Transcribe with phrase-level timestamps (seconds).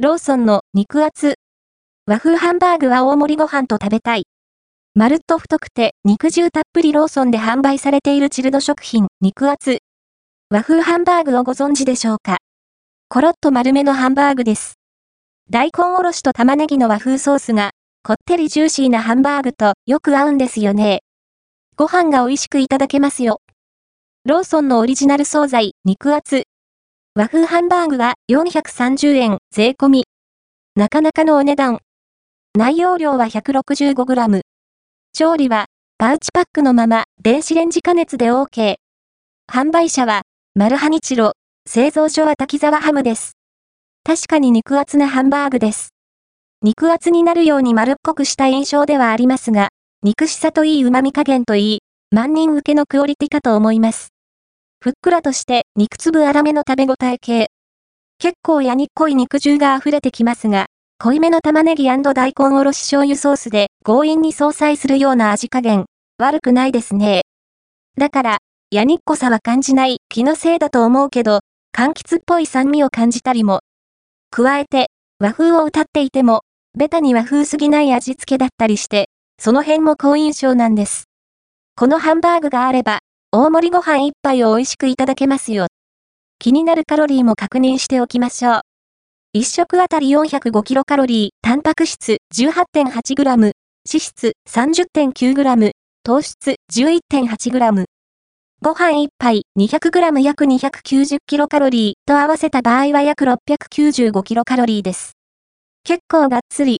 [0.00, 1.34] ローソンの肉厚。
[2.06, 4.26] 和風ハンバーグは大盛りご飯と食べたい。
[4.94, 9.78] 丸っと太くて肉汁たっぷりローソンで販売されているチルド食品、肉厚。
[10.50, 12.36] 和風ハンバーグをご存知でしょうか？
[13.08, 14.74] コロッと丸めのハンバーグです。
[15.50, 17.72] 大根おろしと玉ねぎの和風ソースが、
[18.04, 21.00] こってりジューシーなハンバーグとよく合うんですよね。
[21.74, 23.40] ご飯が美味しくいただけますよ。
[24.24, 26.44] ローソンのオリジナル惣菜、肉厚。
[27.18, 30.04] 和風ハンバーグは430円、税込み。
[30.76, 31.80] なかなかのお値段。
[32.56, 34.42] 内容量は 165g。
[35.14, 35.66] 調理は、
[35.98, 38.76] パウチパックのまま、電子レンジ加熱で OK。
[39.52, 40.22] 販売者は、
[40.54, 41.32] マルハニチロ、
[41.68, 43.32] 製造所は滝沢ハムです。
[44.04, 45.88] 確かに肉厚なハンバーグです。
[46.62, 49.70] 肉厚になるように丸っこくした印象ではありますが、
[50.04, 51.78] 肉しさといい旨味加減といい、
[52.14, 54.12] 万人受けのクオリティかと思います。
[54.80, 57.48] ふっくらとして肉粒粗めの食べ応え系。
[58.18, 60.66] 結構やにっこい肉汁が溢れてきますが、
[60.98, 61.98] 濃いめの玉ねぎ大
[62.38, 65.86] 根おろし醤油ソースで強引に相殺するような味加減。
[66.18, 67.22] 悪くないですね。
[67.96, 68.38] だから、
[68.70, 71.40] やにっこさは感じない気のせいだと思うけど、
[71.72, 73.60] 柑橘っぽい酸味を感じたりも。
[74.30, 76.42] 加えて、和風を歌っていても、
[76.76, 79.08] ベタに和風すぎない味付けだったりして、
[79.40, 81.04] その辺も好印象なんです。
[81.76, 85.66] このハンバーグがあれば、大盛りご飯一杯を美味しくいただけますよ。
[86.38, 88.60] 気になるカロリーも確認しておきましょう。
[89.36, 93.52] 1食あたり405キロカロリー、タンパク質 18.8g、脂
[93.84, 95.72] 質 30.9g、
[96.04, 97.84] 糖質 11.8g。
[98.62, 105.12] ご飯一杯 200g 約290キロカロリーと合わせた場合は約695キロカロリーです。
[105.84, 106.76] 結構がっつり